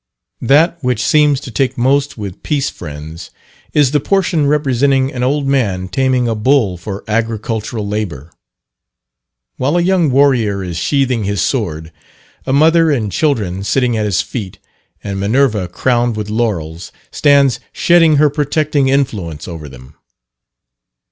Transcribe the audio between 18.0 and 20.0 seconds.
her protecting influence over them.